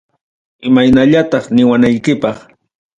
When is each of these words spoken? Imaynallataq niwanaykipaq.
Imaynallataq 0.67 1.45
niwanaykipaq. 1.55 2.37